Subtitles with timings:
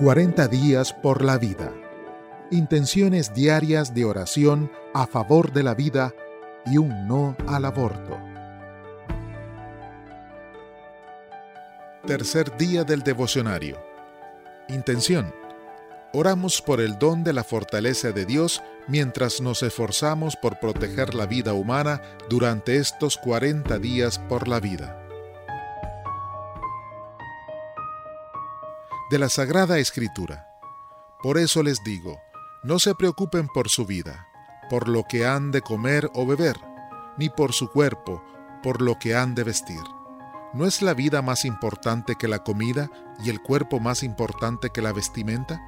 [0.00, 1.74] 40 días por la vida.
[2.50, 6.14] Intenciones diarias de oración a favor de la vida
[6.64, 8.18] y un no al aborto.
[12.06, 13.78] Tercer día del devocionario.
[14.70, 15.34] Intención.
[16.14, 21.26] Oramos por el don de la fortaleza de Dios mientras nos esforzamos por proteger la
[21.26, 25.09] vida humana durante estos 40 días por la vida.
[29.10, 30.46] De la Sagrada Escritura.
[31.20, 32.20] Por eso les digo,
[32.62, 34.28] no se preocupen por su vida,
[34.70, 36.60] por lo que han de comer o beber,
[37.18, 38.22] ni por su cuerpo,
[38.62, 39.82] por lo que han de vestir.
[40.54, 42.88] ¿No es la vida más importante que la comida
[43.18, 45.60] y el cuerpo más importante que la vestimenta?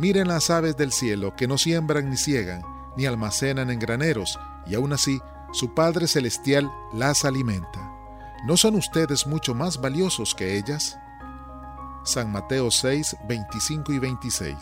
[0.00, 2.62] Miren las aves del cielo que no siembran ni ciegan,
[2.96, 5.20] ni almacenan en graneros, y aún así
[5.52, 7.92] su Padre Celestial las alimenta.
[8.44, 10.98] ¿No son ustedes mucho más valiosos que ellas?
[12.04, 14.54] San Mateo 6, 25 y 26.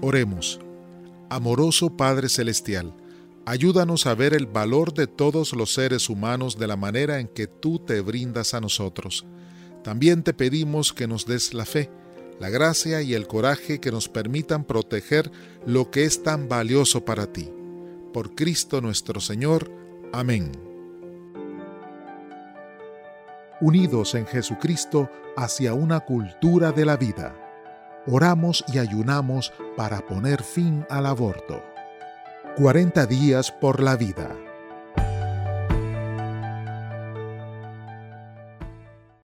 [0.00, 0.60] Oremos.
[1.28, 2.94] Amoroso Padre Celestial,
[3.46, 7.46] ayúdanos a ver el valor de todos los seres humanos de la manera en que
[7.46, 9.24] tú te brindas a nosotros.
[9.82, 11.90] También te pedimos que nos des la fe,
[12.38, 15.32] la gracia y el coraje que nos permitan proteger
[15.66, 17.48] lo que es tan valioso para ti.
[18.12, 19.81] Por Cristo nuestro Señor.
[20.12, 20.52] Amén.
[23.60, 27.34] Unidos en Jesucristo hacia una cultura de la vida
[28.06, 31.62] oramos y ayunamos para poner fin al aborto.
[32.56, 34.28] 40 días por la vida.